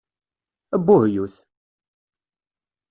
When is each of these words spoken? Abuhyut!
Abuhyut! 0.75 1.35